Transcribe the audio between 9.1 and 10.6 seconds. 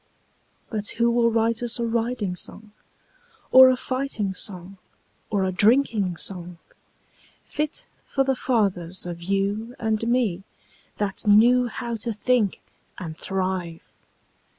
you and me,